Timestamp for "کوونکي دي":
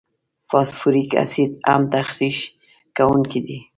2.97-3.57